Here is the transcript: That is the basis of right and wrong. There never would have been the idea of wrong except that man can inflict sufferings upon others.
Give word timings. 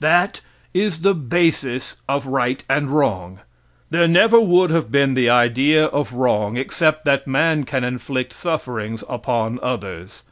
That 0.00 0.40
is 0.72 1.02
the 1.02 1.12
basis 1.12 1.98
of 2.08 2.26
right 2.26 2.64
and 2.66 2.88
wrong. 2.88 3.40
There 3.90 4.08
never 4.08 4.40
would 4.40 4.70
have 4.70 4.90
been 4.90 5.12
the 5.12 5.28
idea 5.28 5.84
of 5.84 6.14
wrong 6.14 6.56
except 6.56 7.04
that 7.04 7.26
man 7.26 7.64
can 7.64 7.84
inflict 7.84 8.32
sufferings 8.32 9.04
upon 9.06 9.58
others. 9.62 10.22